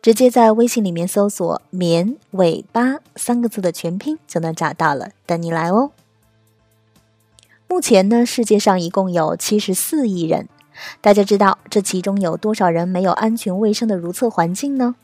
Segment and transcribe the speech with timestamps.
[0.00, 5.90] 直接在微信里面搜索“棉尾巴”三个字的全拼就能找到了，等你来哦。
[7.68, 10.48] 目前呢，世界上一共有七十四亿人，
[11.00, 14.94] 大家知道这其中有多少人没有安全卫生的如厕环境呢？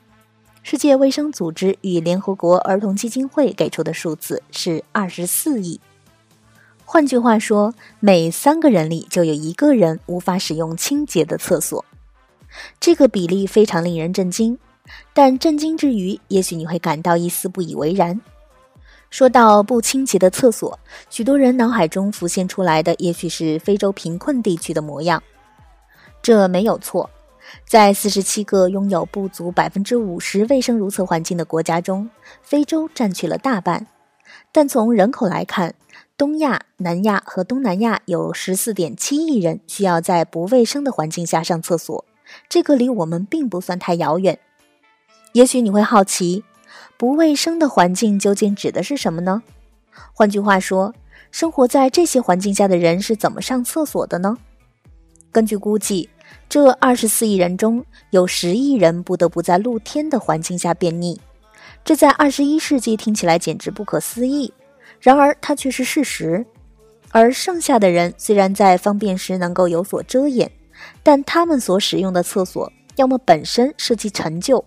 [0.63, 5.81] 世界卫生组织与联合国儿童基金会给出的数字是二十四亿。
[6.85, 11.85] 换句话说，每三个人里就有一个人无法使用清洁的厕所。
[12.81, 14.59] 这个比例非常令人震惊，
[15.15, 18.21] 但震惊之余，也许你会感到一丝不以为然。
[19.11, 20.79] 说到不清洁的厕所，
[21.11, 25.23] 许多人脑海中浮现出来的，也许是非洲贫困地区的模样。
[26.23, 27.11] 这没有错，
[27.67, 32.09] 在四十七个拥有不足百分之五十卫生如厕环境的国家中，
[32.41, 33.87] 非洲占据了大半。
[34.51, 35.75] 但从人口来看，
[36.17, 42.05] 东亚、南亚和东南亚有十四点七亿人需要在不卫生的环境下上厕所。
[42.49, 44.39] 这个离我们并不算太遥远。
[45.33, 46.45] 也许你会好奇，
[46.97, 49.43] 不卫生的环境究竟指的是什么呢？
[50.13, 50.95] 换句话说，
[51.31, 54.37] 生活在这些环境下的人是怎么上厕所的呢？
[55.31, 56.09] 根据估计，
[56.49, 61.19] 这二十四亿人中有十亿人不得不在露天的环境下便秘。
[61.85, 64.53] 这在二十一世纪听起来简直不可思议，
[65.01, 66.45] 然而它却是事实。
[67.11, 70.51] 而剩下的人虽然在方便时能够有所遮掩。
[71.03, 74.65] 但他们所使用的厕所，要么本身设计陈旧，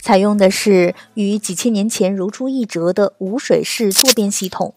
[0.00, 4.74] 采用的是与几千年前如出一辙的无水式坐便系统，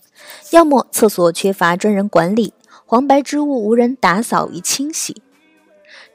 [0.52, 2.54] 要么厕所缺乏专人管理，
[2.86, 5.22] 黄白之物无人打扫与清洗。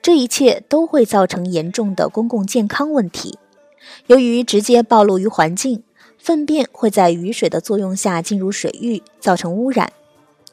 [0.00, 3.38] 这一切都会造成严重的公共健康问题。
[4.06, 5.82] 由于直接暴露于环境，
[6.18, 9.92] 粪便会在雨水的作用下进入水域，造成污染。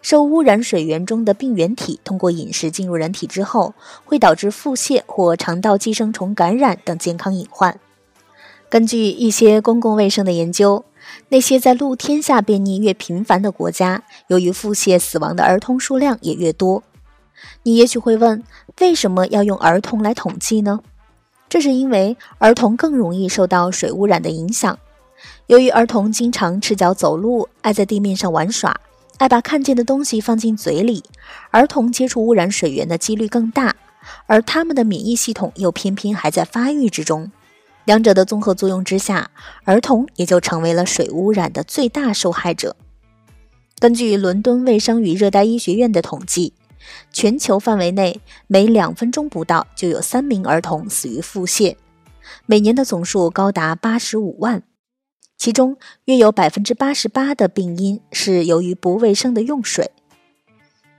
[0.01, 3.73] 受污染水源中的病原体通过饮食进入人体之后，
[4.05, 7.77] 会导致腹泻或肠道寄生虫感染等健康隐患。
[8.69, 10.85] 根据一些公共卫生的研究，
[11.29, 16.83] 那些在露天下便溺越频繁的国家，由于腹泻死亡的儿童数量也越多。
[17.63, 18.43] 你也许会问，
[18.79, 20.79] 为什么要用儿童来统计呢？
[21.49, 24.77] 这是因为儿童更容易受到水污染的影响。
[25.47, 28.79] 由于儿童经常赤脚走路，爱在地面上玩耍。
[29.19, 31.03] 爱把看见的东西放进嘴里，
[31.51, 33.75] 儿童接触污染水源的几率更大，
[34.27, 37.29] 而他们的免疫系统又偏偏还在发育之中，
[37.83, 39.29] 两者的综合作用之下，
[39.65, 42.77] 儿童也就成为了水污染的最大受害者。
[43.77, 46.53] 根据伦敦卫生与热带医学院的统计，
[47.11, 51.75] 全球范围内每两分钟不到就有三名儿童死于腹泻，
[52.45, 54.63] 每年的总数高达八十五万。
[55.39, 59.89] 其中约有百分之八十八的病因是由于不卫生的用水。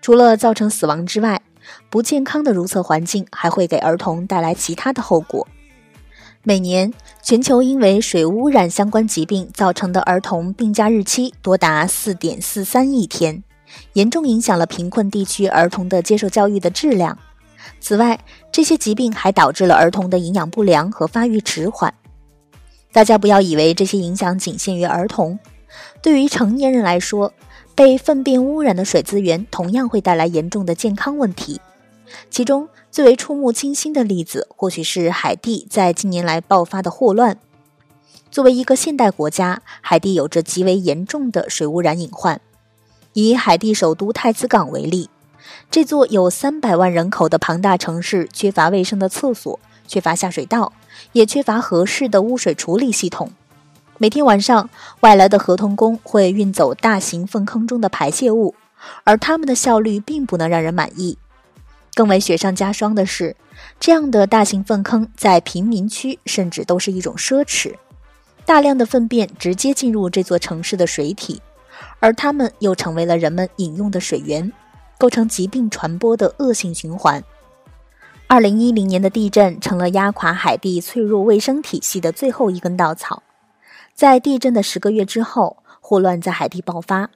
[0.00, 1.42] 除了造成死亡之外，
[1.90, 5.46] 不健康的如厕环境还会给儿童带来其他的后果。
[6.42, 6.90] 每年，
[7.22, 13.44] 全球因为水污染相关疾病造成的儿童病假日期多达四点四三亿天，
[13.92, 17.18] 严重影响了贫困地区儿童的接受教育的质量。
[17.78, 18.18] 此外，
[18.50, 21.92] 这些疾病还导致了儿童的营养不良和发育迟缓。
[22.92, 25.38] 大家不要以为这些影响仅限于儿童，
[26.02, 27.32] 对于成年人来说，
[27.74, 31.60] 被粪便污染的水资源同样会带来严重的健康问题。
[32.28, 37.38] 其中最为触目惊心的例子，或许是海地在近年来爆发的霍乱。
[38.32, 42.40] 作为一个现代国家，海地有着极为严重的水污染隐患。
[43.12, 45.08] 以海地首都太子港为例，
[45.70, 49.60] 这座有三百万人口的庞大城市，缺乏卫生的厕所。
[49.86, 50.72] 缺乏下水道，
[51.12, 53.30] 也缺乏合适的污水处理系统。
[53.98, 58.54] 每天晚上，外来的合同工会运走大型粪坑中的排泄物，
[59.04, 61.18] 而他们的效率并不能让人满意。
[61.94, 63.36] 更为雪上加霜的是，
[63.78, 67.74] 这样的大型粪坑在贫民区甚至都是一种奢侈。
[68.46, 71.42] 大量的粪便直接进入这座城市的水体，
[71.98, 74.50] 而它们又成为了人们饮用的水源，
[74.96, 77.22] 构成疾病传播的恶性循环。
[78.32, 83.20] 二零一零年的地震成了压垮海地脆弱卫生体系的最后一根稻草。
[83.92, 87.10] 在地震的十个月之后，霍乱在海地爆发。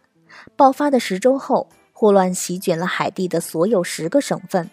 [0.56, 4.68] 爆发的十周后，霍乱席卷了海地的所有十个省份。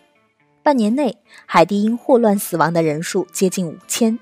[0.63, 1.15] 半年内，
[1.45, 4.17] 海地因霍乱死亡的人数接近五千。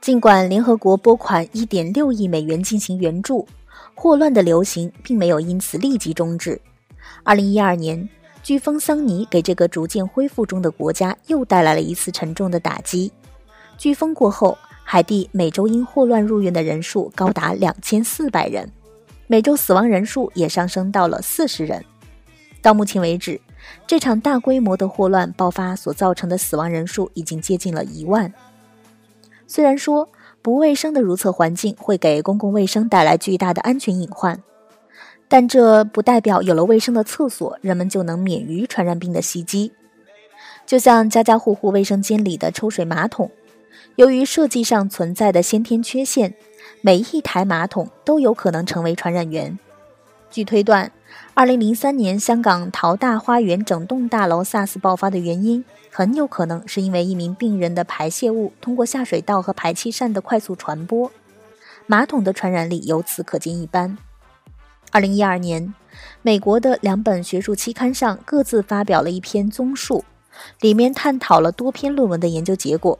[0.00, 3.46] 尽管联合国拨款一点六亿美元进行援助，
[3.94, 6.58] 霍乱的流行并没有因此立即终止。
[7.22, 8.08] 二零一二年，
[8.42, 13.12] 飓风桑尼给这个逐渐恢复中的国家又带来了一次沉重的打击。
[13.78, 18.70] 飓风过后，海地每周因霍乱入院的人数高达两千四百人，
[19.26, 21.84] 每周死亡人数也上升到了四十人。
[22.62, 23.40] 到目前为止，
[23.86, 28.32] 这场大规模的霍乱爆发所造成的死亡人数已经接近了一万。
[29.46, 30.08] 虽然说
[30.42, 34.42] 不卫生的如厕环境会给公共卫生带来巨大的安全隐患，
[35.30, 39.70] 但这不代表有了卫生的厕所，人们就能免于传染病的袭击。
[40.66, 43.30] 就像家家户户卫生间里的抽水马桶，
[43.94, 46.34] 由于设计上存在的先天缺陷，
[46.80, 49.56] 每一台马桶都有可能成为传染源。
[50.32, 50.90] 据推断，
[51.34, 55.64] 二零零三年香港淘大花园整栋大楼 SARS 爆发的原因。
[55.92, 61.10] 很有可能是因为一名病人的排泄物通过下水道和排气扇的快速传播，
[61.86, 63.98] 马桶的传染力由此可见一斑。
[64.92, 65.72] 二零一二年，
[66.20, 70.04] 美国的两本学术期刊上各自发表了一篇综述，
[70.60, 72.98] 里面探讨了多篇论文的研究结果，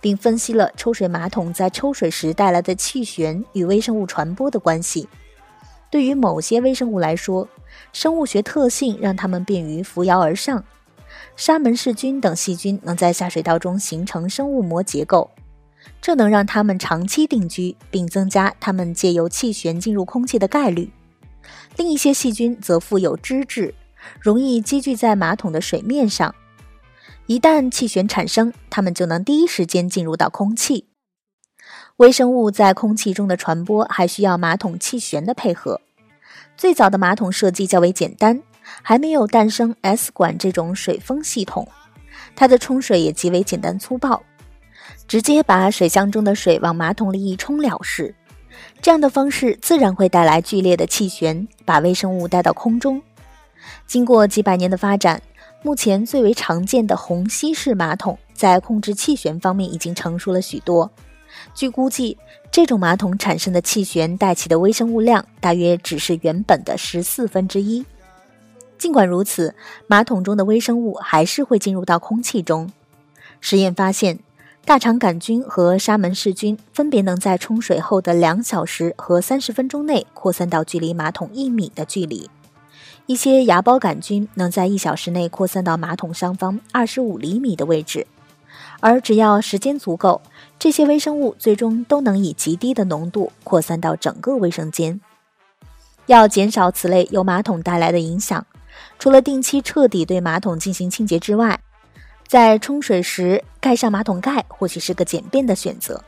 [0.00, 5.08] 并分析了抽水马桶在抽水时带来的气旋与微生物传播的关系。
[5.90, 7.48] 对于某些微生物来说，
[7.92, 10.64] 生物学特性让它们便于扶摇而上。
[11.34, 15.28] 沙门氏菌等细菌能在下水道中形成生物膜结构，
[16.00, 20.90] 这能让它们长期定居，并增加它们借由气旋进入空气的概率。
[21.76, 23.74] 另一些细菌则富有脂质，
[24.20, 26.34] 容易积聚在马桶的水面上。
[27.26, 30.88] 一旦气旋产生，它们就能第一时间进入到空气。
[31.96, 35.80] 微生物在空气中的传播还需要马桶气旋的配合。
[36.56, 38.42] 最早的马桶设计较为简单。
[38.80, 41.66] 还没有诞生 S 管这种水封系统，
[42.36, 44.22] 它的冲水也极为简单粗暴，
[45.08, 48.14] 直接把水箱中的水往马桶里一冲了事。
[48.82, 53.00] 这样的方式自然会带来剧烈的气旋，把微生物带到空中。
[53.86, 55.22] 经过几百年的发展，
[55.62, 60.90] 目前最为常见的虹吸式马桶在控制气旋方面已经成熟了许多。
[61.54, 62.18] 据估计，
[62.50, 67.86] 这种马桶产生的气旋带起的微生物量大约只是原本的十四分之一。
[68.78, 69.54] 尽管如此，
[69.86, 72.68] 马桶中的微生物还是会进入到空气中。
[73.40, 74.18] 实验发现，
[74.64, 82.30] 大肠杆菌和沙门氏菌分别能在冲水后的两小时和三十分钟内扩散到距离马桶一米的距离。
[83.06, 88.06] 一些芽孢杆菌能在一小时内扩散到马桶上方二十五厘米的位置。
[88.78, 90.22] 而只要时间足够，
[90.58, 95.00] 这些微生物最终都能以极低的浓度扩散到整个卫生间。
[96.06, 98.46] 要减少此类由马桶带来的影响。
[98.98, 101.60] 除了定期彻底对马桶进行清洁之外，
[102.32, 106.02] 在冲水时盖上马桶盖或许是个简便的选择。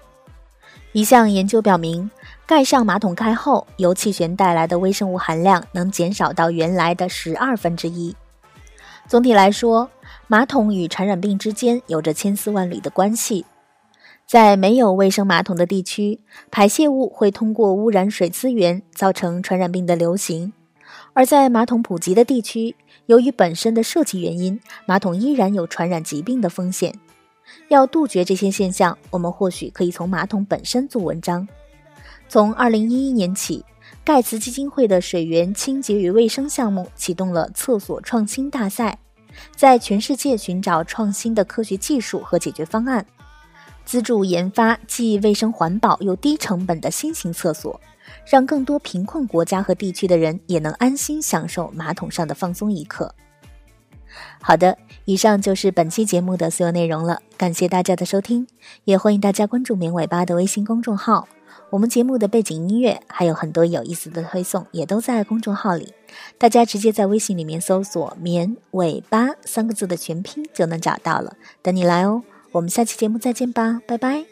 [0.92, 2.10] 一项研究表明，
[2.46, 8.16] 盖上马桶盖后，由气旋带来的微生物含量能减少到原来的十二分之一。
[9.06, 9.90] 总体来说，
[10.26, 13.44] 马桶与传染病之间有着千丝万缕的关系。
[14.26, 20.54] 在没有卫生马桶的地区，排泄物会通过污染水资源，造成传染病的流行。
[21.12, 22.74] 而在马桶普及的地区，
[23.06, 26.98] 由于本身的设计原因，马桶依然有传染疾病的风险。
[27.68, 31.46] 要杜绝这些现象，我们或许可以从马桶本身做文章。
[32.28, 33.62] 从2011年起，
[34.02, 38.98] 盖茨基金会的水源清洁与卫生项目启动了厕所创新大赛，
[39.54, 43.04] 在全世界寻找创新的科学技术和解决方案，
[43.84, 47.78] 资助研发既卫生环保又低成本的新型厕所。
[48.26, 53.14] 让更多贫困国家和地区的人也能安心享受马桶上的放松一刻。
[54.40, 58.46] 好的，以上就是本期节目的所有内容了，感谢大家的收听，
[58.84, 61.28] 也欢迎大家关注“绵尾巴”的微信公众号。
[61.70, 65.92] 我们节目的背景音乐还有很多有意思的推送，也都在公众号里，
[66.38, 72.22] 大家直接在微信里面搜索“绵尾巴”三个字的全拼就能找到了，等你来哦。
[72.52, 74.24] 我们下期节目再见吧，拜拜。